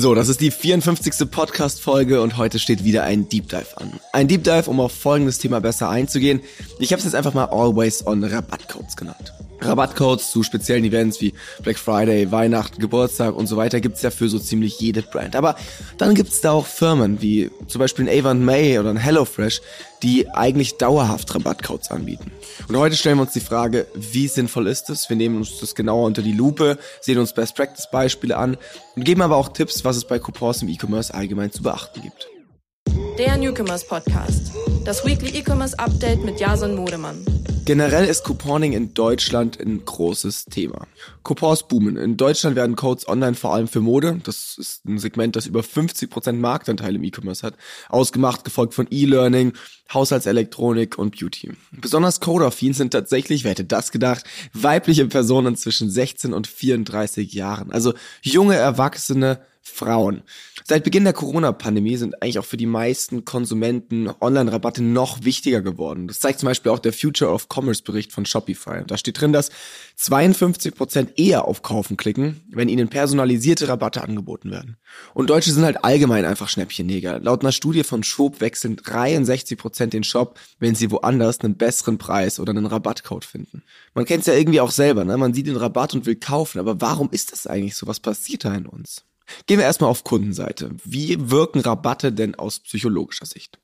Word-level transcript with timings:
So, 0.00 0.14
das 0.14 0.30
ist 0.30 0.40
die 0.40 0.50
54. 0.50 1.30
Podcast-Folge 1.30 2.22
und 2.22 2.38
heute 2.38 2.58
steht 2.58 2.84
wieder 2.84 3.02
ein 3.02 3.28
Deep 3.28 3.50
Dive 3.50 3.76
an. 3.76 4.00
Ein 4.14 4.28
Deep 4.28 4.42
Dive, 4.44 4.70
um 4.70 4.80
auf 4.80 4.92
folgendes 4.92 5.36
Thema 5.36 5.60
besser 5.60 5.90
einzugehen. 5.90 6.40
Ich 6.78 6.92
habe 6.92 7.00
es 7.00 7.04
jetzt 7.04 7.14
einfach 7.14 7.34
mal 7.34 7.44
Always 7.50 8.06
on 8.06 8.24
Rabattcodes 8.24 8.96
genannt. 8.96 9.34
Rabattcodes 9.60 10.30
zu 10.30 10.42
speziellen 10.42 10.84
Events 10.84 11.20
wie 11.20 11.34
Black 11.62 11.78
Friday, 11.78 12.30
Weihnachten, 12.30 12.80
Geburtstag 12.80 13.34
und 13.34 13.46
so 13.46 13.56
weiter 13.56 13.80
gibt's 13.80 14.02
ja 14.02 14.10
für 14.10 14.28
so 14.28 14.38
ziemlich 14.38 14.80
jede 14.80 15.02
Brand. 15.02 15.36
Aber 15.36 15.56
dann 15.98 16.14
gibt's 16.14 16.40
da 16.40 16.52
auch 16.52 16.66
Firmen 16.66 17.20
wie 17.20 17.50
zum 17.66 17.78
Beispiel 17.78 18.08
ein 18.08 18.18
Avon 18.18 18.44
May 18.44 18.78
oder 18.78 18.90
ein 18.90 18.96
HelloFresh, 18.96 19.60
die 20.02 20.28
eigentlich 20.30 20.76
dauerhaft 20.76 21.34
Rabattcodes 21.34 21.90
anbieten. 21.90 22.30
Und 22.68 22.76
heute 22.76 22.96
stellen 22.96 23.18
wir 23.18 23.22
uns 23.22 23.32
die 23.32 23.40
Frage, 23.40 23.86
wie 23.94 24.28
sinnvoll 24.28 24.66
ist 24.66 24.90
es? 24.90 25.08
Wir 25.08 25.16
nehmen 25.16 25.36
uns 25.36 25.58
das 25.60 25.74
genauer 25.74 26.06
unter 26.06 26.22
die 26.22 26.32
Lupe, 26.32 26.78
sehen 27.00 27.18
uns 27.18 27.34
Best 27.34 27.54
Practice 27.54 27.88
Beispiele 27.90 28.36
an 28.36 28.56
und 28.96 29.04
geben 29.04 29.22
aber 29.22 29.36
auch 29.36 29.50
Tipps, 29.50 29.84
was 29.84 29.96
es 29.96 30.04
bei 30.04 30.18
Coupons 30.18 30.62
im 30.62 30.68
E-Commerce 30.68 31.12
allgemein 31.12 31.52
zu 31.52 31.62
beachten 31.62 32.02
gibt. 32.02 32.28
Der 33.18 33.36
Newcomers 33.36 33.86
Podcast. 33.86 34.52
Das 34.84 35.04
Weekly 35.04 35.38
E-Commerce 35.38 35.78
Update 35.78 36.24
mit 36.24 36.40
Jason 36.40 36.74
Modemann. 36.74 37.24
Generell 37.66 38.06
ist 38.06 38.24
Couponing 38.24 38.72
in 38.72 38.94
Deutschland 38.94 39.60
ein 39.60 39.84
großes 39.84 40.46
Thema. 40.46 40.86
Coupons 41.22 41.68
boomen. 41.68 41.96
In 41.96 42.16
Deutschland 42.16 42.56
werden 42.56 42.74
Codes 42.74 43.06
online 43.06 43.34
vor 43.34 43.54
allem 43.54 43.68
für 43.68 43.80
Mode, 43.80 44.20
das 44.24 44.56
ist 44.58 44.84
ein 44.86 44.98
Segment, 44.98 45.36
das 45.36 45.46
über 45.46 45.60
50% 45.60 46.32
Marktanteil 46.32 46.96
im 46.96 47.04
E-Commerce 47.04 47.46
hat, 47.46 47.54
ausgemacht, 47.90 48.44
gefolgt 48.44 48.74
von 48.74 48.88
E-Learning, 48.90 49.52
Haushaltselektronik 49.92 50.98
und 50.98 51.18
Beauty. 51.18 51.52
Besonders 51.72 52.20
Code-affin 52.20 52.72
sind 52.72 52.92
tatsächlich, 52.92 53.44
wer 53.44 53.50
hätte 53.50 53.64
das 53.64 53.92
gedacht, 53.92 54.24
weibliche 54.54 55.06
Personen 55.06 55.56
zwischen 55.56 55.90
16 55.90 56.32
und 56.32 56.46
34 56.46 57.32
Jahren. 57.34 57.70
Also 57.70 57.92
junge 58.22 58.56
Erwachsene, 58.56 59.40
Frauen. 59.70 60.22
Seit 60.64 60.84
Beginn 60.84 61.04
der 61.04 61.12
Corona-Pandemie 61.12 61.96
sind 61.96 62.22
eigentlich 62.22 62.38
auch 62.38 62.44
für 62.44 62.56
die 62.56 62.66
meisten 62.66 63.24
Konsumenten 63.24 64.10
Online-Rabatte 64.20 64.82
noch 64.82 65.24
wichtiger 65.24 65.62
geworden. 65.62 66.08
Das 66.08 66.20
zeigt 66.20 66.40
zum 66.40 66.48
Beispiel 66.48 66.72
auch 66.72 66.78
der 66.78 66.92
Future 66.92 67.30
of 67.30 67.48
Commerce-Bericht 67.48 68.12
von 68.12 68.26
Shopify. 68.26 68.82
Da 68.86 68.96
steht 68.96 69.20
drin, 69.20 69.32
dass 69.32 69.50
52 69.96 70.74
Prozent 70.74 71.18
eher 71.18 71.46
auf 71.46 71.62
Kaufen 71.62 71.96
klicken, 71.96 72.40
wenn 72.50 72.68
ihnen 72.68 72.88
personalisierte 72.88 73.68
Rabatte 73.68 74.02
angeboten 74.02 74.50
werden. 74.50 74.76
Und 75.14 75.30
Deutsche 75.30 75.52
sind 75.52 75.64
halt 75.64 75.84
allgemein 75.84 76.24
einfach 76.24 76.48
Schnäppchenjäger. 76.48 77.20
Laut 77.20 77.42
einer 77.42 77.52
Studie 77.52 77.84
von 77.84 78.02
Schwab 78.02 78.40
wechseln 78.40 78.76
63 78.76 79.58
Prozent 79.58 79.92
den 79.92 80.04
Shop, 80.04 80.38
wenn 80.58 80.74
sie 80.74 80.90
woanders 80.90 81.40
einen 81.40 81.56
besseren 81.56 81.98
Preis 81.98 82.40
oder 82.40 82.50
einen 82.50 82.66
Rabattcode 82.66 83.24
finden. 83.24 83.62
Man 83.94 84.04
kennt 84.04 84.20
es 84.20 84.26
ja 84.26 84.34
irgendwie 84.34 84.60
auch 84.60 84.70
selber, 84.70 85.04
ne? 85.04 85.16
Man 85.16 85.34
sieht 85.34 85.46
den 85.46 85.56
Rabatt 85.56 85.94
und 85.94 86.06
will 86.06 86.16
kaufen, 86.16 86.58
aber 86.58 86.80
warum 86.80 87.10
ist 87.10 87.32
das 87.32 87.46
eigentlich 87.46 87.76
so? 87.76 87.86
Was 87.86 88.00
passiert 88.00 88.44
da 88.44 88.54
in 88.54 88.66
uns? 88.66 89.04
Gehen 89.46 89.58
wir 89.58 89.64
erstmal 89.64 89.90
auf 89.90 90.04
Kundenseite. 90.04 90.70
Wie 90.84 91.30
wirken 91.30 91.60
Rabatte 91.60 92.12
denn 92.12 92.34
aus 92.34 92.60
psychologischer 92.60 93.26
Sicht? 93.26 93.58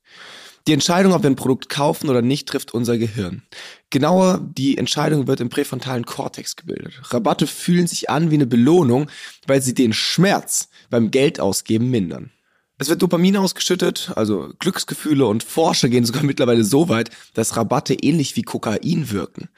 Die 0.66 0.72
Entscheidung, 0.72 1.12
ob 1.12 1.22
wir 1.22 1.30
ein 1.30 1.36
Produkt 1.36 1.68
kaufen 1.68 2.08
oder 2.08 2.22
nicht, 2.22 2.48
trifft 2.48 2.74
unser 2.74 2.98
Gehirn. 2.98 3.42
Genauer, 3.90 4.40
die 4.42 4.78
Entscheidung 4.78 5.28
wird 5.28 5.40
im 5.40 5.48
präfrontalen 5.48 6.04
Kortex 6.04 6.56
gebildet. 6.56 6.94
Rabatte 7.12 7.46
fühlen 7.46 7.86
sich 7.86 8.10
an 8.10 8.32
wie 8.32 8.34
eine 8.34 8.46
Belohnung, 8.46 9.08
weil 9.46 9.62
sie 9.62 9.74
den 9.74 9.92
Schmerz 9.92 10.68
beim 10.90 11.12
Geldausgeben 11.12 11.88
mindern. 11.88 12.32
Es 12.78 12.88
wird 12.88 13.00
Dopamin 13.00 13.36
ausgeschüttet, 13.36 14.12
also 14.16 14.52
Glücksgefühle 14.58 15.26
und 15.26 15.44
Forscher 15.44 15.88
gehen 15.88 16.04
sogar 16.04 16.22
mittlerweile 16.24 16.64
so 16.64 16.88
weit, 16.88 17.10
dass 17.34 17.56
Rabatte 17.56 17.94
ähnlich 17.94 18.34
wie 18.34 18.42
Kokain 18.42 19.10
wirken. 19.10 19.48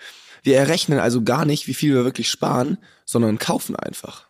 Wir 0.43 0.59
errechnen 0.59 0.99
also 0.99 1.23
gar 1.23 1.47
nicht, 1.47 1.67
wie 1.67 1.75
viel 1.75 1.95
wir 1.95 2.05
wirklich 2.05 2.31
sparen, 2.31 2.79
sondern 3.07 3.39
kaufen 3.39 3.77
einfach. 3.77 4.28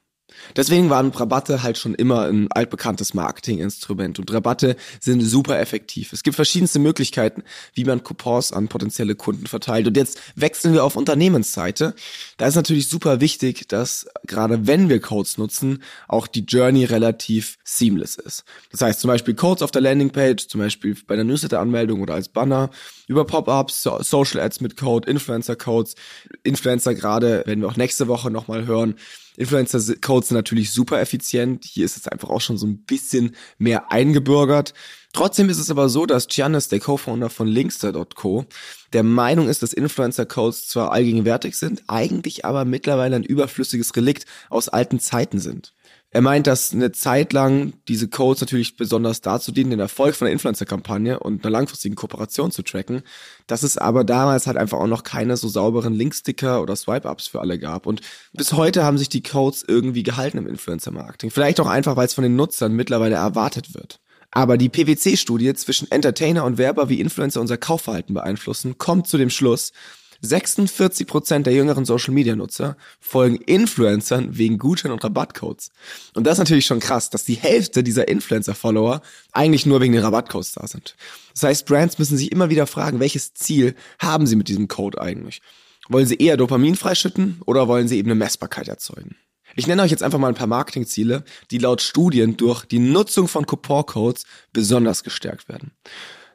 Deswegen 0.56 0.90
waren 0.90 1.10
Rabatte 1.10 1.62
halt 1.62 1.78
schon 1.78 1.94
immer 1.94 2.26
ein 2.26 2.48
altbekanntes 2.50 3.14
Marketinginstrument 3.14 4.18
und 4.18 4.32
Rabatte 4.32 4.76
sind 5.00 5.20
super 5.20 5.58
effektiv. 5.58 6.12
Es 6.12 6.22
gibt 6.22 6.36
verschiedenste 6.36 6.78
Möglichkeiten, 6.78 7.42
wie 7.74 7.84
man 7.84 8.02
Coupons 8.02 8.52
an 8.52 8.68
potenzielle 8.68 9.14
Kunden 9.14 9.46
verteilt. 9.46 9.86
Und 9.86 9.96
jetzt 9.96 10.20
wechseln 10.34 10.74
wir 10.74 10.84
auf 10.84 10.96
Unternehmensseite. 10.96 11.94
Da 12.36 12.46
ist 12.46 12.54
natürlich 12.54 12.88
super 12.88 13.20
wichtig, 13.20 13.68
dass 13.68 14.06
gerade 14.26 14.66
wenn 14.66 14.88
wir 14.88 15.00
Codes 15.00 15.38
nutzen, 15.38 15.82
auch 16.06 16.26
die 16.26 16.44
Journey 16.44 16.84
relativ 16.84 17.58
seamless 17.64 18.16
ist. 18.16 18.44
Das 18.70 18.80
heißt 18.80 19.00
zum 19.00 19.08
Beispiel 19.08 19.34
Codes 19.34 19.62
auf 19.62 19.70
der 19.70 19.82
Landingpage, 19.82 20.48
zum 20.48 20.60
Beispiel 20.60 20.96
bei 21.06 21.16
der 21.16 21.24
Newsletter-Anmeldung 21.24 22.02
oder 22.02 22.14
als 22.14 22.28
Banner, 22.28 22.70
über 23.06 23.24
Pop-ups, 23.24 23.82
Social 23.82 24.40
Ads 24.40 24.60
mit 24.60 24.76
Code, 24.76 25.10
Influencer-Codes, 25.10 25.94
Influencer 26.42 26.94
gerade, 26.94 27.42
werden 27.46 27.62
wir 27.62 27.68
auch 27.68 27.76
nächste 27.76 28.08
Woche 28.08 28.30
nochmal 28.30 28.66
hören, 28.66 28.96
Influencer-Codes 29.38 30.28
sind 30.28 30.36
natürlich 30.36 30.72
super 30.72 31.00
effizient. 31.00 31.64
Hier 31.64 31.84
ist 31.84 31.96
es 31.96 32.08
einfach 32.08 32.28
auch 32.28 32.40
schon 32.40 32.58
so 32.58 32.66
ein 32.66 32.78
bisschen 32.78 33.36
mehr 33.56 33.92
eingebürgert. 33.92 34.74
Trotzdem 35.12 35.48
ist 35.48 35.58
es 35.58 35.70
aber 35.70 35.88
so, 35.88 36.06
dass 36.06 36.26
Giannis, 36.28 36.68
der 36.68 36.80
Co-Founder 36.80 37.30
von 37.30 37.46
Linkster.co, 37.48 38.44
der 38.92 39.02
Meinung 39.02 39.48
ist, 39.48 39.62
dass 39.62 39.72
Influencer-Codes 39.72 40.68
zwar 40.68 40.92
allgegenwärtig 40.92 41.56
sind, 41.56 41.82
eigentlich 41.86 42.44
aber 42.44 42.64
mittlerweile 42.64 43.16
ein 43.16 43.24
überflüssiges 43.24 43.94
Relikt 43.96 44.26
aus 44.50 44.68
alten 44.68 45.00
Zeiten 45.00 45.38
sind. 45.38 45.72
Er 46.10 46.22
meint, 46.22 46.46
dass 46.46 46.72
eine 46.72 46.90
Zeit 46.92 47.34
lang 47.34 47.74
diese 47.86 48.08
Codes 48.08 48.40
natürlich 48.40 48.76
besonders 48.76 49.20
dazu 49.20 49.52
dienen, 49.52 49.70
den 49.70 49.80
Erfolg 49.80 50.14
von 50.14 50.24
der 50.24 50.32
Influencer-Kampagne 50.32 51.18
und 51.18 51.44
einer 51.44 51.50
langfristigen 51.50 51.96
Kooperation 51.96 52.50
zu 52.50 52.62
tracken, 52.62 53.02
dass 53.46 53.62
es 53.62 53.76
aber 53.76 54.04
damals 54.04 54.46
halt 54.46 54.56
einfach 54.56 54.78
auch 54.78 54.86
noch 54.86 55.02
keine 55.02 55.36
so 55.36 55.48
sauberen 55.48 55.92
Linksticker 55.92 56.62
oder 56.62 56.76
Swipe-Ups 56.76 57.26
für 57.26 57.40
alle 57.40 57.58
gab. 57.58 57.84
Und 57.84 58.00
bis 58.32 58.54
heute 58.54 58.84
haben 58.84 58.96
sich 58.96 59.10
die 59.10 59.22
Codes 59.22 59.64
irgendwie 59.68 60.02
gehalten 60.02 60.38
im 60.38 60.46
Influencer-Marketing. 60.46 61.30
Vielleicht 61.30 61.60
auch 61.60 61.66
einfach, 61.66 61.96
weil 61.96 62.06
es 62.06 62.14
von 62.14 62.24
den 62.24 62.36
Nutzern 62.36 62.72
mittlerweile 62.72 63.16
erwartet 63.16 63.74
wird. 63.74 64.00
Aber 64.30 64.56
die 64.56 64.70
PwC-Studie 64.70 65.52
zwischen 65.54 65.90
Entertainer 65.90 66.44
und 66.44 66.56
Werber, 66.56 66.88
wie 66.88 67.00
Influencer 67.00 67.40
unser 67.40 67.58
Kaufverhalten 67.58 68.14
beeinflussen, 68.14 68.78
kommt 68.78 69.08
zu 69.08 69.18
dem 69.18 69.30
Schluss, 69.30 69.72
46 70.20 71.06
Prozent 71.06 71.46
der 71.46 71.54
jüngeren 71.54 71.84
Social-Media-Nutzer 71.84 72.76
folgen 73.00 73.36
Influencern 73.36 74.36
wegen 74.36 74.58
Gutschein- 74.58 74.90
und 74.90 75.04
Rabattcodes. 75.04 75.70
Und 76.14 76.26
das 76.26 76.34
ist 76.34 76.38
natürlich 76.38 76.66
schon 76.66 76.80
krass, 76.80 77.10
dass 77.10 77.24
die 77.24 77.34
Hälfte 77.34 77.82
dieser 77.82 78.08
Influencer-Follower 78.08 79.00
eigentlich 79.32 79.66
nur 79.66 79.80
wegen 79.80 79.92
den 79.92 80.02
Rabattcodes 80.02 80.52
da 80.52 80.66
sind. 80.66 80.96
Das 81.34 81.44
heißt, 81.44 81.66
Brands 81.66 81.98
müssen 81.98 82.16
sich 82.16 82.32
immer 82.32 82.50
wieder 82.50 82.66
fragen, 82.66 83.00
welches 83.00 83.34
Ziel 83.34 83.74
haben 83.98 84.26
sie 84.26 84.36
mit 84.36 84.48
diesem 84.48 84.68
Code 84.68 85.00
eigentlich? 85.00 85.40
Wollen 85.88 86.06
sie 86.06 86.16
eher 86.16 86.36
Dopamin 86.36 86.76
freischütten 86.76 87.40
oder 87.46 87.68
wollen 87.68 87.88
sie 87.88 87.98
eben 87.98 88.08
eine 88.08 88.18
Messbarkeit 88.18 88.68
erzeugen? 88.68 89.16
Ich 89.54 89.66
nenne 89.66 89.82
euch 89.82 89.90
jetzt 89.90 90.02
einfach 90.02 90.18
mal 90.18 90.28
ein 90.28 90.34
paar 90.34 90.46
Marketingziele, 90.46 91.24
die 91.50 91.58
laut 91.58 91.80
Studien 91.80 92.36
durch 92.36 92.64
die 92.64 92.78
Nutzung 92.78 93.28
von 93.28 93.46
Coupon-Codes 93.46 94.24
besonders 94.52 95.02
gestärkt 95.02 95.48
werden. 95.48 95.72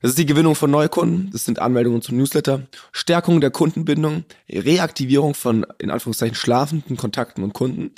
Das 0.04 0.10
ist 0.10 0.18
die 0.18 0.26
Gewinnung 0.26 0.54
von 0.54 0.70
Neukunden, 0.70 1.30
das 1.32 1.46
sind 1.46 1.60
Anmeldungen 1.60 2.02
zum 2.02 2.18
Newsletter, 2.18 2.64
Stärkung 2.92 3.40
der 3.40 3.52
Kundenbindung, 3.52 4.26
Reaktivierung 4.52 5.34
von 5.34 5.66
in 5.80 5.90
Anführungszeichen 5.90 6.36
schlafenden 6.36 6.98
Kontakten 6.98 7.42
und 7.42 7.54
Kunden. 7.54 7.92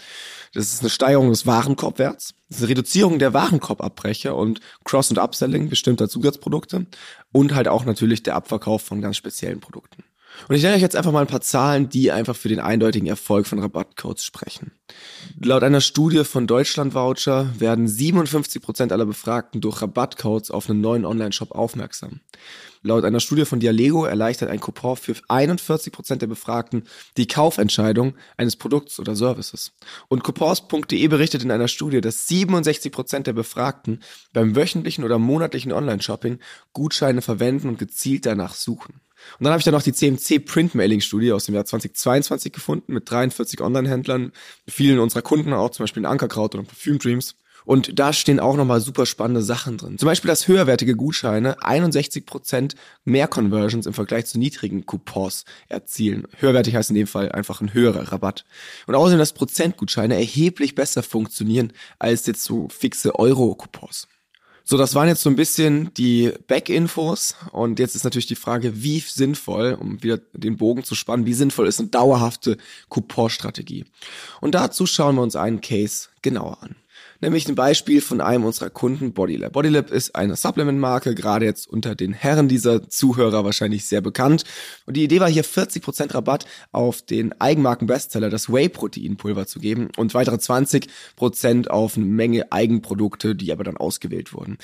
Das 0.54 0.72
ist 0.72 0.82
eine 0.82 0.92
Steigerung 0.92 1.32
des 1.32 1.48
Warenkorbwerts, 1.48 2.36
das 2.48 2.58
ist 2.58 2.64
eine 2.64 2.70
Reduzierung 2.70 3.18
der 3.18 3.34
Warenkorbabbrecher 3.34 4.36
und 4.36 4.60
Cross- 4.84 5.10
und 5.10 5.18
Upselling 5.18 5.68
bestimmter 5.68 6.08
Zusatzprodukte 6.08 6.86
und 7.32 7.56
halt 7.56 7.68
auch 7.68 7.86
natürlich 7.86 8.22
der 8.22 8.36
Abverkauf 8.36 8.84
von 8.84 9.02
ganz 9.02 9.18
speziellen 9.18 9.60
Produkten. 9.60 10.04
Und 10.48 10.56
ich 10.56 10.64
nenne 10.64 10.76
euch 10.76 10.82
jetzt 10.82 10.96
einfach 10.96 11.12
mal 11.12 11.22
ein 11.22 11.28
paar 11.28 11.42
Zahlen, 11.42 11.90
die 11.90 12.12
einfach 12.12 12.36
für 12.36 12.50
den 12.50 12.60
eindeutigen 12.60 13.08
Erfolg 13.08 13.48
von 13.48 13.60
Rabattcodes 13.60 14.24
sprechen. 14.24 14.72
Laut 15.42 15.64
einer 15.64 15.82
Studie 15.82 16.24
von 16.24 16.48
Deutschland 16.48 16.94
Voucher 16.94 17.50
werden 17.58 17.88
57 17.88 18.62
Prozent 18.62 18.92
aller 18.92 19.06
Befragten 19.06 19.62
durch 19.62 19.82
Rabattcodes 19.82 20.52
auf 20.52 20.70
einen 20.70 20.82
neuen 20.82 21.06
Online-Shop 21.06 21.52
aufmerksam. 21.52 22.22
Laut 22.86 23.04
einer 23.04 23.20
Studie 23.20 23.46
von 23.46 23.60
Dialego 23.60 24.06
erleichtert 24.06 24.50
ein 24.50 24.60
Coupon 24.60 24.96
für 24.96 25.16
41 25.28 25.92
Prozent 25.92 26.22
der 26.22 26.28
Befragten 26.28 26.84
die 27.18 27.26
Kaufentscheidung 27.26 28.14
eines 28.38 28.56
Produkts 28.56 29.00
oder 29.00 29.16
Services. 29.16 29.72
Und 30.08 30.24
coupons.de 30.24 31.08
berichtet 31.08 31.44
in 31.44 31.50
einer 31.50 31.68
Studie, 31.68 32.00
dass 32.00 32.28
67 32.28 32.92
Prozent 32.92 33.26
der 33.26 33.34
Befragten 33.34 34.04
beim 34.34 34.56
wöchentlichen 34.56 35.04
oder 35.04 35.18
monatlichen 35.18 35.72
Online-Shopping 35.72 36.38
Gutscheine 36.74 37.24
verwenden 37.24 37.70
und 37.70 37.80
gezielt 37.80 38.28
danach 38.28 38.54
suchen. 38.54 39.02
Und 39.40 39.44
dann 39.44 39.52
habe 39.52 39.60
ich 39.60 39.66
da 39.66 39.72
noch 39.72 39.82
die 39.82 39.94
CMC 39.94 40.46
Print 40.46 40.76
Mailing 40.76 41.02
Studie 41.02 41.32
aus 41.32 41.46
dem 41.46 41.56
Jahr 41.56 41.66
2022 41.66 42.52
gefunden 42.52 42.94
mit 42.94 43.10
43 43.10 43.62
Online-Händlern, 43.62 44.32
vielen 44.68 45.00
unserer 45.00 45.22
Kunden, 45.22 45.54
auch 45.54 45.72
zum 45.72 45.84
Beispiel 45.84 46.02
in 46.02 46.08
Ankerkraut 46.08 46.56
oder 46.56 46.64
Perfume 46.64 47.00
Dreams. 47.00 47.36
Und 47.66 47.98
da 48.00 48.14
stehen 48.14 48.40
auch 48.40 48.56
nochmal 48.56 48.80
super 48.80 49.08
spannende 49.08 49.42
Sachen 49.42 49.78
drin. 49.78 49.98
Zum 49.98 50.06
Beispiel, 50.06 50.30
dass 50.30 50.48
höherwertige 50.48 50.96
Gutscheine 50.96 51.60
61% 51.60 52.76
mehr 53.04 53.28
Conversions 53.28 53.88
im 53.88 53.94
Vergleich 53.94 54.28
zu 54.28 54.38
niedrigen 54.38 54.86
Coupons 54.86 55.46
erzielen. 55.68 56.28
Höherwertig 56.38 56.76
heißt 56.76 56.92
in 56.92 56.96
dem 56.96 57.08
Fall 57.08 57.32
einfach 57.32 57.62
ein 57.62 57.74
höherer 57.74 58.12
Rabatt. 58.12 58.46
Und 58.86 58.94
außerdem, 58.94 59.18
dass 59.18 59.34
Prozentgutscheine 59.34 60.16
erheblich 60.16 60.76
besser 60.76 61.02
funktionieren 61.02 61.74
als 61.98 62.28
jetzt 62.28 62.44
so 62.44 62.70
fixe 62.70 63.18
Euro-Coupons. 63.18 64.08
So, 64.68 64.78
das 64.78 64.96
waren 64.96 65.08
jetzt 65.08 65.22
so 65.22 65.30
ein 65.30 65.36
bisschen 65.36 65.94
die 65.94 66.34
Back-Infos 66.48 67.36
und 67.52 67.78
jetzt 67.78 67.96
ist 67.96 68.04
natürlich 68.04 68.26
die 68.26 68.34
Frage, 68.34 68.82
wie 68.82 69.00
sinnvoll, 69.00 69.78
um 69.80 70.02
wieder 70.02 70.18
den 70.34 70.58
Bogen 70.58 70.84
zu 70.84 70.96
spannen, 70.96 71.28
wie 71.28 71.36
sinnvoll 71.36 71.68
ist 71.68 71.80
eine 71.80 71.90
dauerhafte 71.90 72.58
Coupon-Strategie? 72.90 73.86
Und 74.42 74.56
dazu 74.56 74.88
schauen 74.88 75.18
wir 75.18 75.22
uns 75.22 75.36
einen 75.36 75.62
Case 75.62 76.08
genauer 76.24 76.64
an. 76.64 76.76
Nämlich 77.26 77.50
ein 77.50 77.56
Beispiel 77.56 78.02
von 78.02 78.22
einem 78.22 78.46
unserer 78.46 78.70
Kunden, 78.70 79.12
Bodylab. 79.12 79.54
Bodylab 79.54 79.90
ist 79.90 80.16
eine 80.16 80.36
Supplement-Marke, 80.36 81.16
gerade 81.16 81.46
jetzt 81.46 81.68
unter 81.68 81.96
den 81.96 82.14
Herren 82.14 82.48
dieser 82.48 82.88
Zuhörer 82.88 83.44
wahrscheinlich 83.44 83.88
sehr 83.88 84.02
bekannt. 84.02 84.44
Und 84.86 84.96
die 84.96 85.04
Idee 85.04 85.20
war 85.20 85.28
hier 85.28 85.44
40% 85.44 86.14
Rabatt 86.14 86.46
auf 86.72 87.02
den 87.02 87.34
Eigenmarken-Bestseller, 87.42 88.30
das 88.30 88.54
Whey-Protein-Pulver 88.54 89.48
zu 89.48 89.60
geben 89.60 89.90
und 89.98 90.14
weitere 90.14 90.36
20% 90.36 91.68
auf 91.68 91.98
eine 91.98 92.06
Menge 92.06 92.52
Eigenprodukte, 92.52 93.34
die 93.34 93.52
aber 93.52 93.64
dann 93.64 93.78
ausgewählt 93.78 94.32
wurden. 94.32 94.60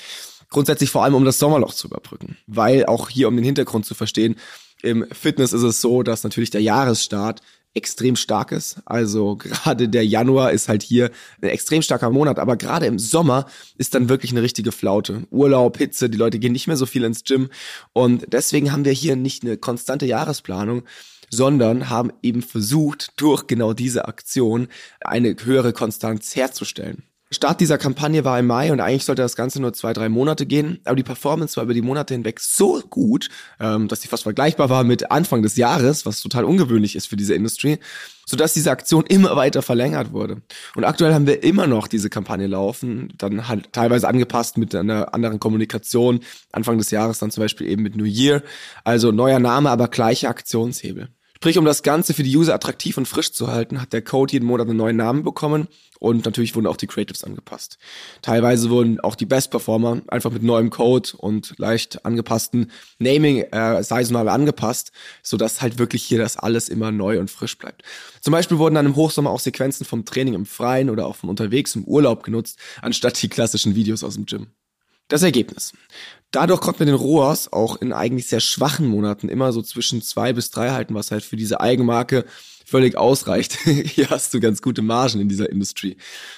Grundsätzlich 0.48 0.90
vor 0.90 1.02
allem, 1.02 1.16
um 1.16 1.24
das 1.24 1.40
Sommerloch 1.40 1.74
zu 1.74 1.88
überbrücken. 1.88 2.36
Weil 2.46 2.86
auch 2.86 3.08
hier, 3.08 3.26
um 3.26 3.34
den 3.34 3.44
Hintergrund 3.44 3.86
zu 3.86 3.96
verstehen, 3.96 4.36
im 4.84 5.04
Fitness 5.10 5.52
ist 5.52 5.64
es 5.64 5.80
so, 5.80 6.04
dass 6.04 6.22
natürlich 6.22 6.50
der 6.50 6.62
Jahresstart 6.62 7.40
extrem 7.74 8.16
stark 8.16 8.52
ist. 8.52 8.78
Also 8.84 9.36
gerade 9.36 9.88
der 9.88 10.04
Januar 10.06 10.52
ist 10.52 10.68
halt 10.68 10.82
hier 10.82 11.10
ein 11.40 11.48
extrem 11.48 11.82
starker 11.82 12.10
Monat, 12.10 12.38
aber 12.38 12.56
gerade 12.56 12.86
im 12.86 12.98
Sommer 12.98 13.46
ist 13.78 13.94
dann 13.94 14.08
wirklich 14.08 14.32
eine 14.32 14.42
richtige 14.42 14.72
Flaute. 14.72 15.26
Urlaub, 15.30 15.78
Hitze, 15.78 16.10
die 16.10 16.18
Leute 16.18 16.38
gehen 16.38 16.52
nicht 16.52 16.66
mehr 16.66 16.76
so 16.76 16.86
viel 16.86 17.04
ins 17.04 17.24
Gym 17.24 17.48
und 17.92 18.26
deswegen 18.32 18.72
haben 18.72 18.84
wir 18.84 18.92
hier 18.92 19.16
nicht 19.16 19.42
eine 19.42 19.56
konstante 19.56 20.06
Jahresplanung, 20.06 20.82
sondern 21.30 21.88
haben 21.88 22.12
eben 22.22 22.42
versucht, 22.42 23.12
durch 23.16 23.46
genau 23.46 23.72
diese 23.72 24.06
Aktion 24.06 24.68
eine 25.00 25.34
höhere 25.42 25.72
Konstanz 25.72 26.36
herzustellen. 26.36 27.04
Start 27.32 27.60
dieser 27.60 27.78
Kampagne 27.78 28.24
war 28.24 28.38
im 28.38 28.46
Mai 28.46 28.72
und 28.72 28.80
eigentlich 28.80 29.04
sollte 29.04 29.22
das 29.22 29.36
Ganze 29.36 29.60
nur 29.60 29.72
zwei, 29.72 29.92
drei 29.92 30.08
Monate 30.08 30.44
gehen. 30.44 30.80
Aber 30.84 30.96
die 30.96 31.02
Performance 31.02 31.56
war 31.56 31.64
über 31.64 31.74
die 31.74 31.82
Monate 31.82 32.14
hinweg 32.14 32.40
so 32.40 32.80
gut, 32.90 33.28
ähm, 33.58 33.88
dass 33.88 34.02
sie 34.02 34.08
fast 34.08 34.22
vergleichbar 34.22 34.68
war 34.68 34.84
mit 34.84 35.10
Anfang 35.10 35.42
des 35.42 35.56
Jahres, 35.56 36.04
was 36.04 36.20
total 36.20 36.44
ungewöhnlich 36.44 36.94
ist 36.94 37.06
für 37.06 37.16
diese 37.16 37.34
Industrie, 37.34 37.78
sodass 38.26 38.54
diese 38.54 38.70
Aktion 38.70 39.04
immer 39.06 39.34
weiter 39.34 39.62
verlängert 39.62 40.12
wurde. 40.12 40.42
Und 40.76 40.84
aktuell 40.84 41.14
haben 41.14 41.26
wir 41.26 41.42
immer 41.42 41.66
noch 41.66 41.88
diese 41.88 42.10
Kampagne 42.10 42.46
laufen, 42.46 43.12
dann 43.16 43.48
halt 43.48 43.72
teilweise 43.72 44.08
angepasst 44.08 44.58
mit 44.58 44.74
einer 44.74 45.14
anderen 45.14 45.40
Kommunikation. 45.40 46.20
Anfang 46.52 46.78
des 46.78 46.90
Jahres 46.90 47.18
dann 47.18 47.30
zum 47.30 47.42
Beispiel 47.42 47.66
eben 47.66 47.82
mit 47.82 47.96
New 47.96 48.04
Year. 48.04 48.42
Also 48.84 49.10
neuer 49.10 49.38
Name, 49.38 49.70
aber 49.70 49.88
gleicher 49.88 50.28
Aktionshebel. 50.28 51.08
Sprich, 51.42 51.58
um 51.58 51.64
das 51.64 51.82
Ganze 51.82 52.14
für 52.14 52.22
die 52.22 52.36
User 52.36 52.54
attraktiv 52.54 52.96
und 52.96 53.08
frisch 53.08 53.32
zu 53.32 53.48
halten, 53.48 53.80
hat 53.80 53.92
der 53.92 54.00
Code 54.00 54.32
jeden 54.32 54.46
Monat 54.46 54.68
einen 54.68 54.76
neuen 54.76 54.94
Namen 54.94 55.24
bekommen 55.24 55.66
und 55.98 56.24
natürlich 56.24 56.54
wurden 56.54 56.68
auch 56.68 56.76
die 56.76 56.86
Creatives 56.86 57.24
angepasst. 57.24 57.78
Teilweise 58.22 58.70
wurden 58.70 59.00
auch 59.00 59.16
die 59.16 59.26
Best 59.26 59.50
Performer 59.50 60.02
einfach 60.06 60.30
mit 60.30 60.44
neuem 60.44 60.70
Code 60.70 61.10
und 61.16 61.58
leicht 61.58 62.06
angepassten 62.06 62.70
Naming 63.00 63.38
äh, 63.38 63.82
saisonal 63.82 64.28
angepasst, 64.28 64.92
sodass 65.24 65.60
halt 65.60 65.80
wirklich 65.80 66.04
hier 66.04 66.18
das 66.18 66.36
alles 66.36 66.68
immer 66.68 66.92
neu 66.92 67.18
und 67.18 67.28
frisch 67.28 67.58
bleibt. 67.58 67.82
Zum 68.20 68.30
Beispiel 68.30 68.58
wurden 68.58 68.76
dann 68.76 68.86
im 68.86 68.94
Hochsommer 68.94 69.30
auch 69.30 69.40
Sequenzen 69.40 69.84
vom 69.84 70.04
Training 70.04 70.34
im 70.34 70.46
Freien 70.46 70.90
oder 70.90 71.08
auch 71.08 71.16
von 71.16 71.28
unterwegs 71.28 71.74
im 71.74 71.82
Urlaub 71.82 72.22
genutzt, 72.22 72.56
anstatt 72.82 73.20
die 73.20 73.28
klassischen 73.28 73.74
Videos 73.74 74.04
aus 74.04 74.14
dem 74.14 74.26
Gym. 74.26 74.46
Das 75.08 75.24
Ergebnis. 75.24 75.72
Dadurch 76.32 76.60
konnten 76.62 76.80
wir 76.80 76.86
den 76.86 76.94
ROAS 76.94 77.52
auch 77.52 77.76
in 77.76 77.92
eigentlich 77.92 78.26
sehr 78.26 78.40
schwachen 78.40 78.86
Monaten 78.86 79.28
immer 79.28 79.52
so 79.52 79.60
zwischen 79.62 80.00
zwei 80.02 80.32
bis 80.32 80.50
drei 80.50 80.70
halten, 80.70 80.94
was 80.94 81.10
halt 81.10 81.24
für 81.24 81.36
diese 81.36 81.60
Eigenmarke 81.60 82.24
völlig 82.64 82.96
ausreicht. 82.96 83.58
Hier 83.64 84.10
hast 84.10 84.32
du 84.34 84.40
ganz 84.40 84.62
gute 84.62 84.82
Margen 84.82 85.20
in 85.20 85.28
dieser 85.28 85.50
Industrie. 85.50 85.96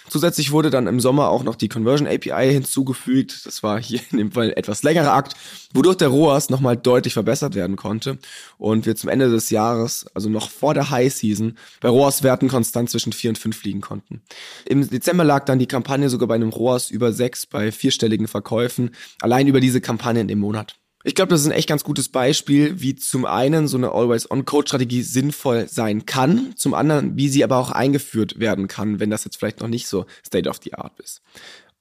Zusätzlich 0.08 0.52
wurde 0.52 0.70
dann 0.70 0.86
im 0.86 1.00
Sommer 1.00 1.28
auch 1.28 1.44
noch 1.44 1.56
die 1.56 1.68
Conversion 1.68 2.08
API 2.08 2.52
hinzugefügt. 2.52 3.46
Das 3.46 3.62
war 3.62 3.80
hier 3.80 4.00
in 4.10 4.18
dem 4.18 4.32
Fall 4.32 4.52
etwas 4.56 4.82
längerer 4.82 5.12
Akt, 5.12 5.34
wodurch 5.72 5.96
der 5.96 6.08
ROAS 6.08 6.50
nochmal 6.50 6.76
deutlich 6.76 7.14
verbessert 7.14 7.54
werden 7.54 7.76
konnte 7.76 8.18
und 8.58 8.86
wir 8.86 8.96
zum 8.96 9.10
Ende 9.10 9.30
des 9.30 9.50
Jahres, 9.50 10.06
also 10.14 10.28
noch 10.28 10.50
vor 10.50 10.74
der 10.74 10.90
High 10.90 11.12
Season, 11.12 11.56
bei 11.80 11.88
ROAS-Werten 11.88 12.48
konstant 12.48 12.90
zwischen 12.90 13.12
vier 13.12 13.30
und 13.30 13.38
fünf 13.38 13.62
liegen 13.64 13.80
konnten. 13.80 14.22
Im 14.66 14.88
Dezember 14.88 15.24
lag 15.24 15.44
dann 15.44 15.58
die 15.58 15.66
Kampagne 15.66 16.08
sogar 16.08 16.28
bei 16.28 16.34
einem 16.34 16.50
ROAS 16.50 16.90
über 16.90 17.12
sechs 17.12 17.46
bei 17.46 17.72
vierstelligen 17.72 18.28
Verkäufen, 18.28 18.90
allein 19.20 19.46
über 19.46 19.60
diese 19.60 19.80
Kampagne 19.80 20.20
in 20.20 20.28
dem 20.28 20.38
Monat. 20.40 20.76
Ich 21.06 21.14
glaube, 21.14 21.28
das 21.28 21.42
ist 21.42 21.46
ein 21.46 21.52
echt 21.52 21.68
ganz 21.68 21.84
gutes 21.84 22.08
Beispiel, 22.08 22.80
wie 22.80 22.94
zum 22.96 23.26
einen 23.26 23.68
so 23.68 23.76
eine 23.76 23.92
Always-on-Code-Strategie 23.92 25.02
sinnvoll 25.02 25.68
sein 25.68 26.06
kann, 26.06 26.54
zum 26.56 26.72
anderen, 26.72 27.18
wie 27.18 27.28
sie 27.28 27.44
aber 27.44 27.58
auch 27.58 27.70
eingeführt 27.70 28.40
werden 28.40 28.68
kann, 28.68 29.00
wenn 29.00 29.10
das 29.10 29.24
jetzt 29.24 29.36
vielleicht 29.36 29.60
noch 29.60 29.68
nicht 29.68 29.86
so 29.86 30.06
State 30.26 30.48
of 30.48 30.60
the 30.64 30.72
Art 30.72 30.98
ist. 31.00 31.20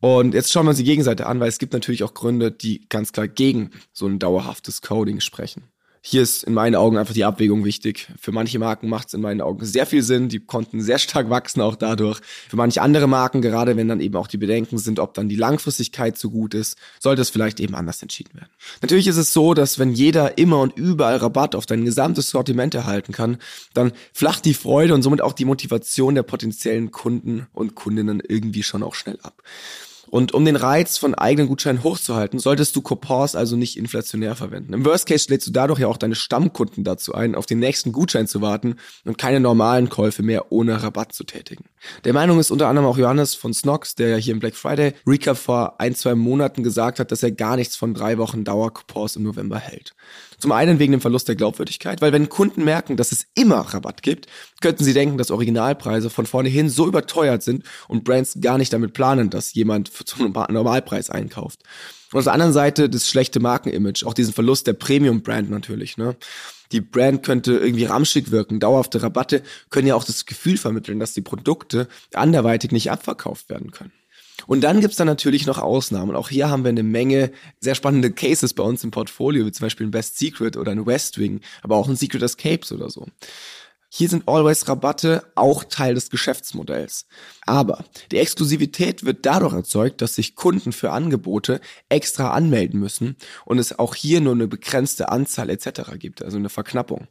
Und 0.02 0.34
jetzt 0.34 0.52
schauen 0.52 0.66
wir 0.66 0.72
uns 0.72 0.80
die 0.80 0.84
Gegenseite 0.84 1.26
an, 1.26 1.40
weil 1.40 1.48
es 1.48 1.58
gibt 1.58 1.72
natürlich 1.72 2.04
auch 2.04 2.14
Gründe, 2.14 2.52
die 2.52 2.86
ganz 2.90 3.14
klar 3.14 3.30
gegen 3.30 3.72
so 3.94 4.08
ein 4.08 4.20
dauerhaftes 4.20 4.82
Coding 4.82 5.22
sprechen 5.22 5.73
hier 6.06 6.22
ist 6.22 6.44
in 6.44 6.54
meinen 6.54 6.76
Augen 6.76 6.98
einfach 6.98 7.14
die 7.14 7.24
Abwägung 7.24 7.64
wichtig. 7.64 8.10
Für 8.20 8.34
manche 8.34 8.60
Marken 8.60 8.90
macht 8.90 9.08
es 9.08 9.14
in 9.14 9.22
meinen 9.22 9.40
Augen 9.40 9.66
sehr 9.66 9.86
viel 9.86 10.04
Sinn. 10.04 10.28
Die 10.28 10.42
konnten 10.42 10.82
sehr 10.82 10.98
stark 11.00 11.30
wachsen 11.30 11.62
auch 11.62 11.78
dadurch. 11.78 12.20
Für 12.50 12.58
manche 12.58 12.82
andere 12.82 13.08
Marken, 13.08 13.42
gerade 13.42 13.78
wenn 13.78 13.88
dann 13.88 14.02
eben 14.02 14.18
auch 14.18 14.28
die 14.28 14.36
Bedenken 14.36 14.78
sind, 14.78 15.00
ob 15.00 15.14
dann 15.14 15.30
die 15.30 15.38
Langfristigkeit 15.38 16.18
so 16.18 16.30
gut 16.30 16.56
ist, 16.56 16.78
sollte 17.00 17.22
es 17.22 17.30
vielleicht 17.30 17.62
eben 17.62 17.74
anders 17.74 18.02
entschieden 18.02 18.34
werden. 18.34 18.50
Natürlich 18.82 19.08
ist 19.08 19.16
es 19.16 19.32
so, 19.32 19.54
dass 19.54 19.80
wenn 19.80 19.94
jeder 19.94 20.38
immer 20.38 20.60
und 20.60 20.76
überall 20.76 21.16
Rabatt 21.16 21.56
auf 21.56 21.66
dein 21.66 21.86
gesamtes 21.86 22.30
Sortiment 22.32 22.76
erhalten 22.76 23.14
kann, 23.14 23.38
dann 23.74 23.94
flacht 24.12 24.44
die 24.44 24.56
Freude 24.56 24.96
und 24.96 25.04
somit 25.04 25.22
auch 25.22 25.34
die 25.34 25.46
Motivation 25.46 26.16
der 26.16 26.24
potenziellen 26.24 26.92
Kunden 26.92 27.48
und 27.54 27.76
Kundinnen 27.76 28.22
irgendwie 28.28 28.64
schon 28.64 28.84
auch 28.84 28.96
schnell 28.96 29.20
ab. 29.24 29.42
Und 30.10 30.34
um 30.34 30.46
den 30.46 30.56
Reiz 30.56 30.98
von 30.98 31.16
eigenen 31.16 31.48
Gutscheinen 31.48 31.84
hochzuhalten, 31.84 32.38
solltest 32.38 32.76
du 32.76 32.82
Coupons 32.82 33.36
also 33.36 33.56
nicht 33.56 33.78
inflationär 33.78 34.36
verwenden. 34.36 34.74
Im 34.74 34.86
Worst 34.86 35.08
Case 35.08 35.28
lädst 35.30 35.48
du 35.48 35.52
dadurch 35.52 35.80
ja 35.80 35.88
auch 35.88 35.98
deine 35.98 36.16
Stammkunden 36.16 36.84
dazu 36.84 37.14
ein, 37.14 37.36
auf 37.36 37.46
den 37.46 37.60
nächsten 37.60 37.92
Gutschein 37.92 38.28
zu 38.28 38.42
warten 38.42 38.76
und 39.06 39.18
keine 39.18 39.40
normalen 39.40 39.90
Käufe 39.90 40.22
mehr 40.22 40.52
ohne 40.52 40.84
Rabatt 40.84 41.14
zu 41.14 41.24
tätigen. 41.24 41.66
Der 42.04 42.14
Meinung 42.14 42.40
ist 42.40 42.52
unter 42.52 42.68
anderem 42.68 42.88
auch 42.88 42.98
Johannes 42.98 43.36
von 43.36 43.54
Snox, 43.54 43.96
der 43.96 44.10
ja 44.10 44.16
hier 44.18 44.34
im 44.34 44.40
Black 44.40 44.56
Friday 44.56 44.94
Recap 45.08 45.38
vor 45.38 45.80
ein, 45.80 45.96
zwei 45.96 46.16
Monaten 46.16 46.64
gesagt 46.64 47.00
hat, 47.00 47.12
dass 47.12 47.24
er 47.24 47.32
gar 47.32 47.56
nichts 47.56 47.76
von 47.76 47.94
drei 47.94 48.18
Wochen 48.18 48.44
Dauercoupons 48.44 49.16
im 49.16 49.24
November 49.24 49.58
hält. 49.58 49.94
Zum 50.44 50.52
einen 50.52 50.78
wegen 50.78 50.92
dem 50.92 51.00
Verlust 51.00 51.30
der 51.30 51.38
Glaubwürdigkeit, 51.38 52.02
weil 52.02 52.12
wenn 52.12 52.28
Kunden 52.28 52.66
merken, 52.66 52.98
dass 52.98 53.14
es 53.14 53.28
immer 53.34 53.62
Rabatt 53.62 54.04
gibt, 54.04 54.28
könnten 54.60 54.84
sie 54.84 54.92
denken, 54.92 55.18
dass 55.18 55.32
Originalpreise 55.32 56.10
von 56.10 56.26
vornherein 56.26 56.68
so 56.68 56.86
überteuert 56.86 57.44
sind 57.44 57.64
und 57.88 58.04
Brands 58.04 58.38
gar 58.42 58.58
nicht 58.58 58.74
damit 58.74 58.92
planen, 58.92 59.30
dass 59.30 59.54
jemand 59.54 59.90
zum 60.06 60.34
Normalpreis 60.34 61.10
einkauft. 61.10 61.62
Und 62.12 62.18
auf 62.18 62.26
der 62.26 62.34
anderen 62.34 62.52
Seite 62.52 62.90
das 62.90 63.08
schlechte 63.08 63.40
Markenimage, 63.40 64.06
auch 64.06 64.14
diesen 64.14 64.34
Verlust 64.34 64.68
der 64.68 64.74
Premium-Brand 64.74 65.50
natürlich. 65.50 65.96
Ne? 65.96 66.18
Die 66.74 66.82
Brand 66.82 67.24
könnte 67.24 67.54
irgendwie 67.54 67.86
ramschig 67.86 68.32
wirken. 68.32 68.60
Dauerhafte 68.60 69.02
Rabatte 69.02 69.44
können 69.70 69.88
ja 69.88 69.96
auch 69.96 70.04
das 70.04 70.26
Gefühl 70.26 70.58
vermitteln, 70.58 71.00
dass 71.00 71.14
die 71.14 71.22
Produkte 71.22 71.88
anderweitig 72.14 72.74
nicht 72.74 72.92
abverkauft 72.92 73.48
werden 73.48 73.72
können. 73.72 73.94
Und 74.48 74.62
dann 74.62 74.82
gibt's 74.82 74.98
dann 74.98 75.08
natürlich 75.08 75.46
noch 75.46 75.60
Ausnahmen. 75.60 76.16
Auch 76.16 76.30
hier 76.30 76.50
haben 76.50 76.64
wir 76.64 76.70
eine 76.70 76.84
Menge 76.84 77.32
sehr 77.60 77.76
spannende 77.76 78.12
Cases 78.12 78.54
bei 78.54 78.64
uns 78.64 78.84
im 78.84 78.92
Portfolio, 78.92 79.46
wie 79.46 79.52
zum 79.52 79.66
Beispiel 79.66 79.88
ein 79.88 79.92
Best 79.92 80.18
Secret 80.18 80.58
oder 80.58 80.72
ein 80.72 80.86
West 80.86 81.18
Wing, 81.18 81.42
aber 81.62 81.76
auch 81.76 81.88
ein 81.88 81.96
Secret 81.96 82.22
Escapes 82.22 82.72
oder 82.72 82.90
so. 82.90 83.08
Hier 83.96 84.10
sind 84.10 84.28
Always-Rabatte 84.28 85.24
auch 85.36 85.64
Teil 85.66 85.94
des 85.94 86.10
Geschäftsmodells. 86.10 87.06
Aber 87.46 87.86
die 88.12 88.18
Exklusivität 88.18 89.06
wird 89.06 89.24
dadurch 89.24 89.54
erzeugt, 89.54 90.02
dass 90.02 90.16
sich 90.16 90.36
Kunden 90.36 90.72
für 90.72 90.90
Angebote 90.90 91.62
extra 91.90 92.32
anmelden 92.32 92.80
müssen 92.80 93.18
und 93.46 93.60
es 93.60 93.78
auch 93.78 93.94
hier 93.94 94.20
nur 94.20 94.34
eine 94.34 94.48
begrenzte 94.48 95.10
Anzahl 95.10 95.52
etc. 95.52 95.92
gibt, 96.00 96.24
also 96.24 96.38
eine 96.38 96.50
Verknappung. 96.50 97.08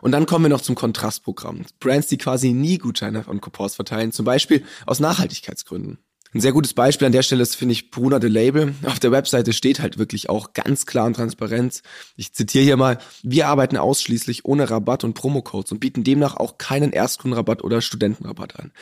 Und 0.00 0.10
dann 0.10 0.26
kommen 0.26 0.46
wir 0.46 0.48
noch 0.48 0.60
zum 0.60 0.74
Kontrastprogramm. 0.74 1.66
Brands, 1.78 2.08
die 2.08 2.18
quasi 2.18 2.52
nie 2.52 2.78
Gutscheine 2.78 3.22
und 3.28 3.40
Coupons 3.40 3.76
verteilen, 3.76 4.10
zum 4.10 4.24
Beispiel 4.24 4.64
aus 4.86 4.98
Nachhaltigkeitsgründen. 4.98 5.98
Ein 6.34 6.40
sehr 6.40 6.50
gutes 6.50 6.74
Beispiel 6.74 7.06
an 7.06 7.12
der 7.12 7.22
Stelle 7.22 7.44
ist, 7.44 7.54
finde 7.54 7.74
ich, 7.74 7.92
Bruna 7.92 8.18
de 8.18 8.28
Label. 8.28 8.74
Auf 8.82 8.98
der 8.98 9.12
Webseite 9.12 9.52
steht 9.52 9.78
halt 9.78 9.98
wirklich 9.98 10.28
auch 10.28 10.52
ganz 10.52 10.84
klar 10.84 11.06
und 11.06 11.14
transparent. 11.14 11.80
Ich 12.16 12.32
zitiere 12.32 12.64
hier 12.64 12.76
mal, 12.76 12.98
wir 13.22 13.46
arbeiten 13.46 13.76
ausschließlich 13.76 14.44
ohne 14.44 14.68
Rabatt 14.68 15.04
und 15.04 15.14
Promocodes 15.14 15.70
und 15.70 15.78
bieten 15.78 16.02
demnach 16.02 16.36
auch 16.36 16.58
keinen 16.58 16.90
Erstkundenrabatt 16.90 17.62
oder 17.62 17.80
Studentenrabatt 17.80 18.58
an. 18.58 18.72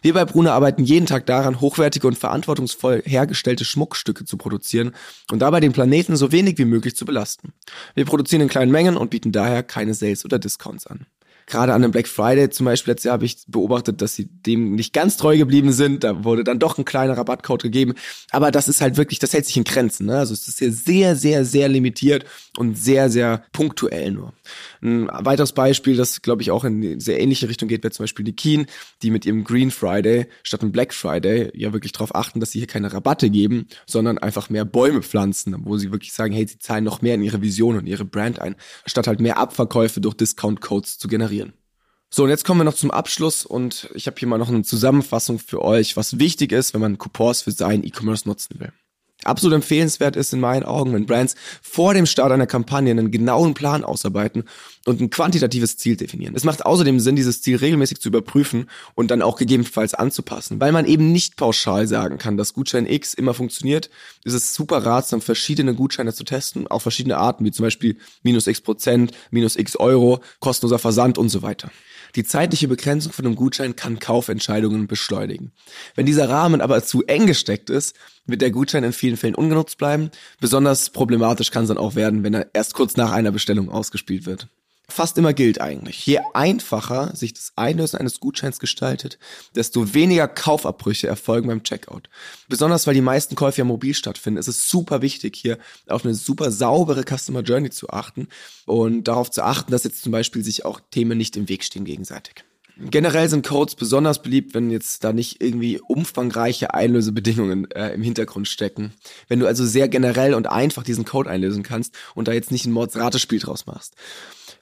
Wir 0.00 0.14
bei 0.14 0.24
Bruna 0.24 0.52
arbeiten 0.52 0.84
jeden 0.84 1.06
Tag 1.06 1.26
daran, 1.26 1.60
hochwertige 1.60 2.06
und 2.06 2.16
verantwortungsvoll 2.16 3.02
hergestellte 3.04 3.64
Schmuckstücke 3.64 4.24
zu 4.24 4.36
produzieren 4.36 4.92
und 5.32 5.40
dabei 5.40 5.58
den 5.58 5.72
Planeten 5.72 6.14
so 6.14 6.30
wenig 6.30 6.56
wie 6.58 6.66
möglich 6.66 6.94
zu 6.94 7.04
belasten. 7.04 7.52
Wir 7.96 8.04
produzieren 8.04 8.42
in 8.42 8.48
kleinen 8.48 8.70
Mengen 8.70 8.96
und 8.96 9.10
bieten 9.10 9.32
daher 9.32 9.64
keine 9.64 9.94
Sales 9.94 10.24
oder 10.24 10.38
Discounts 10.38 10.86
an 10.86 11.06
gerade 11.52 11.74
an 11.74 11.82
dem 11.82 11.90
Black 11.90 12.08
Friday 12.08 12.50
zum 12.50 12.66
Beispiel 12.66 12.92
letztes 12.92 13.04
Jahr 13.04 13.14
habe 13.14 13.26
ich 13.26 13.36
beobachtet, 13.46 14.00
dass 14.00 14.16
sie 14.16 14.24
dem 14.24 14.74
nicht 14.74 14.92
ganz 14.92 15.16
treu 15.16 15.36
geblieben 15.36 15.70
sind. 15.72 16.02
Da 16.02 16.24
wurde 16.24 16.44
dann 16.44 16.58
doch 16.58 16.78
ein 16.78 16.84
kleiner 16.84 17.16
Rabattcode 17.16 17.62
gegeben. 17.62 17.94
Aber 18.30 18.50
das 18.50 18.68
ist 18.68 18.80
halt 18.80 18.96
wirklich, 18.96 19.18
das 19.18 19.32
hält 19.32 19.46
sich 19.46 19.56
in 19.56 19.64
Grenzen. 19.64 20.06
Ne? 20.06 20.18
Also 20.18 20.32
es 20.32 20.48
ist 20.48 20.58
hier 20.58 20.72
sehr, 20.72 21.14
sehr, 21.14 21.44
sehr 21.44 21.68
limitiert 21.68 22.24
und 22.56 22.76
sehr, 22.76 23.10
sehr 23.10 23.44
punktuell 23.52 24.10
nur. 24.10 24.32
Ein 24.80 25.08
weiteres 25.12 25.52
Beispiel, 25.52 25.96
das 25.96 26.22
glaube 26.22 26.42
ich 26.42 26.50
auch 26.50 26.64
in 26.64 26.82
eine 26.82 27.00
sehr 27.00 27.20
ähnliche 27.20 27.48
Richtung 27.48 27.68
geht, 27.68 27.84
wäre 27.84 27.92
zum 27.92 28.04
Beispiel 28.04 28.24
die 28.24 28.34
Keen, 28.34 28.66
die 29.02 29.10
mit 29.10 29.26
ihrem 29.26 29.44
Green 29.44 29.70
Friday 29.70 30.26
statt 30.42 30.62
einem 30.62 30.72
Black 30.72 30.94
Friday 30.94 31.50
ja 31.54 31.72
wirklich 31.72 31.92
darauf 31.92 32.14
achten, 32.14 32.40
dass 32.40 32.52
sie 32.52 32.60
hier 32.60 32.66
keine 32.66 32.92
Rabatte 32.92 33.28
geben, 33.30 33.66
sondern 33.86 34.18
einfach 34.18 34.48
mehr 34.48 34.64
Bäume 34.64 35.02
pflanzen, 35.02 35.54
wo 35.64 35.76
sie 35.76 35.92
wirklich 35.92 36.12
sagen, 36.12 36.32
hey, 36.32 36.46
sie 36.46 36.58
zahlen 36.58 36.84
noch 36.84 37.02
mehr 37.02 37.14
in 37.14 37.22
ihre 37.22 37.42
Vision 37.42 37.76
und 37.76 37.86
ihre 37.86 38.06
Brand 38.06 38.40
ein, 38.40 38.56
statt 38.86 39.06
halt 39.06 39.20
mehr 39.20 39.36
Abverkäufe 39.36 40.00
durch 40.00 40.14
Discount-Codes 40.14 40.98
zu 40.98 41.08
generieren. 41.08 41.41
So, 42.14 42.24
und 42.24 42.28
jetzt 42.28 42.44
kommen 42.44 42.60
wir 42.60 42.64
noch 42.64 42.74
zum 42.74 42.90
Abschluss 42.90 43.46
und 43.46 43.88
ich 43.94 44.06
habe 44.06 44.18
hier 44.18 44.28
mal 44.28 44.36
noch 44.36 44.50
eine 44.50 44.64
Zusammenfassung 44.64 45.38
für 45.38 45.62
euch, 45.62 45.96
was 45.96 46.18
wichtig 46.18 46.52
ist, 46.52 46.74
wenn 46.74 46.82
man 46.82 46.98
Coupons 46.98 47.40
für 47.40 47.52
seinen 47.52 47.84
E-Commerce 47.84 48.28
nutzen 48.28 48.60
will. 48.60 48.70
Absolut 49.24 49.54
empfehlenswert 49.54 50.14
ist 50.16 50.34
in 50.34 50.40
meinen 50.40 50.64
Augen, 50.64 50.92
wenn 50.92 51.06
Brands 51.06 51.36
vor 51.62 51.94
dem 51.94 52.04
Start 52.04 52.30
einer 52.30 52.46
Kampagne 52.46 52.90
einen 52.90 53.10
genauen 53.10 53.54
Plan 53.54 53.82
ausarbeiten 53.82 54.44
und 54.84 55.00
ein 55.00 55.08
quantitatives 55.08 55.78
Ziel 55.78 55.96
definieren. 55.96 56.34
Es 56.34 56.44
macht 56.44 56.66
außerdem 56.66 57.00
Sinn, 57.00 57.16
dieses 57.16 57.40
Ziel 57.40 57.56
regelmäßig 57.56 57.98
zu 57.98 58.08
überprüfen 58.08 58.68
und 58.94 59.10
dann 59.10 59.22
auch 59.22 59.38
gegebenenfalls 59.38 59.94
anzupassen. 59.94 60.60
Weil 60.60 60.72
man 60.72 60.84
eben 60.84 61.12
nicht 61.12 61.36
pauschal 61.36 61.86
sagen 61.86 62.18
kann, 62.18 62.36
dass 62.36 62.52
Gutschein 62.52 62.86
X 62.86 63.14
immer 63.14 63.32
funktioniert, 63.32 63.88
ist 64.24 64.34
es 64.34 64.54
super 64.54 64.84
ratsam, 64.84 65.22
verschiedene 65.22 65.74
Gutscheine 65.74 66.12
zu 66.12 66.24
testen, 66.24 66.66
auf 66.66 66.82
verschiedene 66.82 67.16
Arten, 67.16 67.46
wie 67.46 67.52
zum 67.52 67.64
Beispiel 67.64 67.96
minus 68.22 68.48
x 68.48 68.60
Prozent, 68.60 69.12
minus 69.30 69.56
x 69.56 69.76
Euro, 69.76 70.20
kostenloser 70.40 70.78
Versand 70.78 71.16
und 71.16 71.30
so 71.30 71.40
weiter. 71.40 71.70
Die 72.14 72.24
zeitliche 72.24 72.68
Begrenzung 72.68 73.12
von 73.12 73.24
einem 73.24 73.36
Gutschein 73.36 73.76
kann 73.76 73.98
Kaufentscheidungen 73.98 74.86
beschleunigen. 74.86 75.52
Wenn 75.94 76.06
dieser 76.06 76.28
Rahmen 76.28 76.60
aber 76.60 76.82
zu 76.82 77.02
eng 77.04 77.26
gesteckt 77.26 77.70
ist, 77.70 77.96
wird 78.26 78.42
der 78.42 78.50
Gutschein 78.50 78.84
in 78.84 78.92
vielen 78.92 79.16
Fällen 79.16 79.34
ungenutzt 79.34 79.78
bleiben. 79.78 80.10
Besonders 80.40 80.90
problematisch 80.90 81.50
kann 81.50 81.64
es 81.64 81.68
dann 81.68 81.78
auch 81.78 81.94
werden, 81.94 82.22
wenn 82.22 82.34
er 82.34 82.50
erst 82.52 82.74
kurz 82.74 82.96
nach 82.96 83.12
einer 83.12 83.32
Bestellung 83.32 83.70
ausgespielt 83.70 84.26
wird 84.26 84.48
fast 84.92 85.18
immer 85.18 85.32
gilt 85.32 85.60
eigentlich. 85.60 86.06
Je 86.06 86.20
einfacher 86.34 87.14
sich 87.16 87.34
das 87.34 87.52
Einlösen 87.56 87.98
eines 87.98 88.20
Gutscheins 88.20 88.60
gestaltet, 88.60 89.18
desto 89.54 89.94
weniger 89.94 90.28
Kaufabbrüche 90.28 91.08
erfolgen 91.08 91.48
beim 91.48 91.62
Checkout. 91.62 92.08
Besonders 92.48 92.86
weil 92.86 92.94
die 92.94 93.00
meisten 93.00 93.34
Käufe 93.34 93.58
ja 93.58 93.64
mobil 93.64 93.94
stattfinden, 93.94 94.38
ist 94.38 94.48
es 94.48 94.68
super 94.68 95.02
wichtig, 95.02 95.36
hier 95.36 95.58
auf 95.88 96.04
eine 96.04 96.14
super 96.14 96.50
saubere 96.50 97.04
Customer 97.04 97.40
Journey 97.40 97.70
zu 97.70 97.90
achten 97.90 98.28
und 98.66 99.08
darauf 99.08 99.30
zu 99.30 99.42
achten, 99.42 99.72
dass 99.72 99.84
jetzt 99.84 100.02
zum 100.02 100.12
Beispiel 100.12 100.44
sich 100.44 100.64
auch 100.64 100.80
Themen 100.90 101.18
nicht 101.18 101.36
im 101.36 101.48
Weg 101.48 101.64
stehen 101.64 101.84
gegenseitig. 101.84 102.44
Generell 102.90 103.28
sind 103.28 103.46
Codes 103.46 103.74
besonders 103.74 104.22
beliebt, 104.22 104.54
wenn 104.54 104.70
jetzt 104.70 105.04
da 105.04 105.12
nicht 105.12 105.42
irgendwie 105.42 105.80
umfangreiche 105.80 106.74
Einlösebedingungen 106.74 107.70
äh, 107.70 107.90
im 107.90 108.02
Hintergrund 108.02 108.48
stecken. 108.48 108.92
Wenn 109.28 109.40
du 109.40 109.46
also 109.46 109.64
sehr 109.64 109.88
generell 109.88 110.34
und 110.34 110.48
einfach 110.48 110.82
diesen 110.82 111.04
Code 111.04 111.30
einlösen 111.30 111.62
kannst 111.62 111.94
und 112.14 112.28
da 112.28 112.32
jetzt 112.32 112.50
nicht 112.50 112.66
ein 112.66 112.72
Mordsratespiel 112.72 113.38
draus 113.38 113.66
machst. 113.66 113.94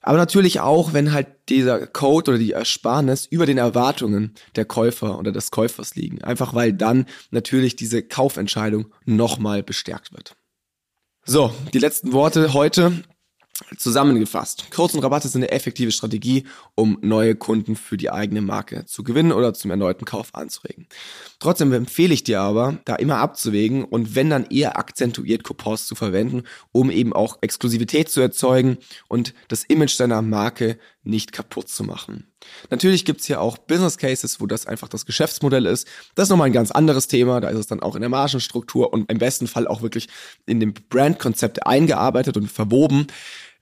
Aber 0.02 0.16
natürlich 0.16 0.60
auch, 0.60 0.92
wenn 0.92 1.12
halt 1.12 1.28
dieser 1.48 1.86
Code 1.86 2.32
oder 2.32 2.38
die 2.38 2.52
Ersparnis 2.52 3.26
über 3.26 3.46
den 3.46 3.58
Erwartungen 3.58 4.34
der 4.56 4.64
Käufer 4.64 5.18
oder 5.18 5.32
des 5.32 5.50
Käufers 5.50 5.94
liegen. 5.94 6.22
Einfach 6.22 6.54
weil 6.54 6.72
dann 6.72 7.06
natürlich 7.30 7.76
diese 7.76 8.02
Kaufentscheidung 8.02 8.86
nochmal 9.04 9.62
bestärkt 9.62 10.12
wird. 10.12 10.36
So, 11.26 11.52
die 11.74 11.78
letzten 11.78 12.12
Worte 12.12 12.54
heute. 12.54 13.04
Zusammengefasst, 13.76 14.70
Codes 14.70 14.94
und 14.94 15.02
Rabatte 15.02 15.28
sind 15.28 15.42
eine 15.42 15.52
effektive 15.52 15.92
Strategie, 15.92 16.44
um 16.74 16.98
neue 17.02 17.34
Kunden 17.34 17.76
für 17.76 17.96
die 17.96 18.10
eigene 18.10 18.40
Marke 18.40 18.86
zu 18.86 19.04
gewinnen 19.04 19.32
oder 19.32 19.54
zum 19.54 19.70
erneuten 19.70 20.04
Kauf 20.04 20.34
anzuregen. 20.34 20.86
Trotzdem 21.38 21.72
empfehle 21.72 22.14
ich 22.14 22.24
dir 22.24 22.40
aber, 22.40 22.78
da 22.84 22.96
immer 22.96 23.18
abzuwägen 23.18 23.84
und 23.84 24.14
wenn 24.14 24.30
dann 24.30 24.46
eher 24.46 24.78
akzentuiert 24.78 25.44
Coupons 25.44 25.86
zu 25.86 25.94
verwenden, 25.94 26.44
um 26.72 26.90
eben 26.90 27.12
auch 27.12 27.38
Exklusivität 27.40 28.08
zu 28.08 28.20
erzeugen 28.20 28.78
und 29.08 29.34
das 29.48 29.64
Image 29.64 29.98
deiner 29.98 30.22
Marke 30.22 30.78
nicht 31.02 31.32
kaputt 31.32 31.68
zu 31.68 31.82
machen. 31.82 32.26
Natürlich 32.68 33.04
gibt's 33.04 33.26
hier 33.26 33.40
auch 33.40 33.56
Business 33.58 33.96
Cases, 33.96 34.40
wo 34.40 34.46
das 34.46 34.66
einfach 34.66 34.88
das 34.88 35.06
Geschäftsmodell 35.06 35.66
ist. 35.66 35.86
Das 36.14 36.24
ist 36.24 36.30
nochmal 36.30 36.46
ein 36.46 36.52
ganz 36.52 36.70
anderes 36.70 37.08
Thema. 37.08 37.40
Da 37.40 37.48
ist 37.48 37.58
es 37.58 37.66
dann 37.66 37.80
auch 37.80 37.94
in 37.94 38.00
der 38.00 38.10
Margenstruktur 38.10 38.92
und 38.92 39.10
im 39.10 39.18
besten 39.18 39.46
Fall 39.46 39.66
auch 39.66 39.82
wirklich 39.82 40.08
in 40.46 40.60
dem 40.60 40.74
Brandkonzept 40.74 41.66
eingearbeitet 41.66 42.36
und 42.36 42.50
verwoben. 42.50 43.06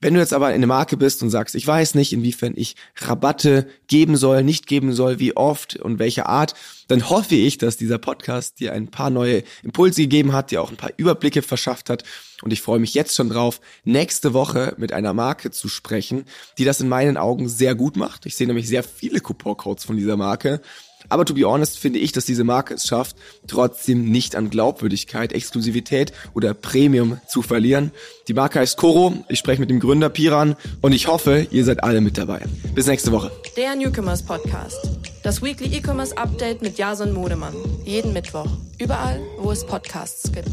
Wenn 0.00 0.14
du 0.14 0.20
jetzt 0.20 0.32
aber 0.32 0.50
in 0.50 0.54
eine 0.54 0.68
Marke 0.68 0.96
bist 0.96 1.22
und 1.24 1.30
sagst, 1.30 1.56
ich 1.56 1.66
weiß 1.66 1.96
nicht, 1.96 2.12
inwiefern 2.12 2.52
ich 2.56 2.76
Rabatte 2.96 3.66
geben 3.88 4.16
soll, 4.16 4.44
nicht 4.44 4.68
geben 4.68 4.92
soll, 4.92 5.18
wie 5.18 5.36
oft 5.36 5.74
und 5.76 5.98
welche 5.98 6.26
Art, 6.26 6.54
dann 6.86 7.10
hoffe 7.10 7.34
ich, 7.34 7.58
dass 7.58 7.76
dieser 7.76 7.98
Podcast 7.98 8.60
dir 8.60 8.72
ein 8.72 8.88
paar 8.88 9.10
neue 9.10 9.42
Impulse 9.64 10.02
gegeben 10.02 10.32
hat, 10.32 10.52
dir 10.52 10.62
auch 10.62 10.70
ein 10.70 10.76
paar 10.76 10.92
Überblicke 10.96 11.42
verschafft 11.42 11.90
hat. 11.90 12.04
Und 12.42 12.52
ich 12.52 12.62
freue 12.62 12.78
mich 12.78 12.94
jetzt 12.94 13.16
schon 13.16 13.28
drauf, 13.28 13.60
nächste 13.84 14.34
Woche 14.34 14.74
mit 14.78 14.92
einer 14.92 15.14
Marke 15.14 15.50
zu 15.50 15.68
sprechen, 15.68 16.24
die 16.58 16.64
das 16.64 16.80
in 16.80 16.88
meinen 16.88 17.16
Augen 17.16 17.48
sehr 17.48 17.74
gut 17.74 17.96
macht. 17.96 18.24
Ich 18.24 18.36
sehe 18.36 18.46
nämlich 18.46 18.68
sehr 18.68 18.84
viele 18.84 19.20
Coupon-Codes 19.20 19.84
von 19.84 19.96
dieser 19.96 20.16
Marke 20.16 20.60
aber 21.08 21.24
to 21.24 21.34
be 21.34 21.44
honest 21.44 21.78
finde 21.78 21.98
ich, 21.98 22.12
dass 22.12 22.26
diese 22.26 22.44
Marke 22.44 22.74
es 22.74 22.86
schafft, 22.86 23.16
trotzdem 23.46 24.10
nicht 24.10 24.36
an 24.36 24.50
Glaubwürdigkeit, 24.50 25.32
Exklusivität 25.32 26.12
oder 26.34 26.54
Premium 26.54 27.20
zu 27.28 27.42
verlieren. 27.42 27.92
Die 28.28 28.34
Marke 28.34 28.60
heißt 28.60 28.76
Koro, 28.76 29.14
ich 29.28 29.38
spreche 29.38 29.60
mit 29.60 29.70
dem 29.70 29.80
Gründer 29.80 30.08
Piran 30.08 30.56
und 30.80 30.92
ich 30.92 31.06
hoffe, 31.06 31.46
ihr 31.50 31.64
seid 31.64 31.82
alle 31.82 32.00
mit 32.00 32.18
dabei. 32.18 32.40
Bis 32.74 32.86
nächste 32.86 33.12
Woche. 33.12 33.30
Der 33.56 33.74
Newcomers 33.76 34.22
Podcast. 34.22 34.78
Das 35.22 35.42
Weekly 35.42 35.76
E-Commerce 35.76 36.16
Update 36.16 36.62
mit 36.62 36.78
Jason 36.78 37.12
Modemann. 37.12 37.54
Jeden 37.84 38.12
Mittwoch. 38.12 38.48
Überall, 38.78 39.20
wo 39.38 39.50
es 39.50 39.66
Podcasts 39.66 40.30
gibt. 40.32 40.50